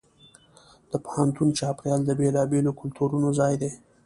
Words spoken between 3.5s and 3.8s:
دی.